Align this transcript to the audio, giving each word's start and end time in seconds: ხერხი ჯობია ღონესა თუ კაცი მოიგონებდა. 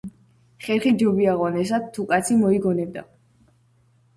ხერხი 0.67 0.93
ჯობია 1.01 1.35
ღონესა 1.41 1.79
თუ 1.99 2.07
კაცი 2.13 2.39
მოიგონებდა. 2.41 3.05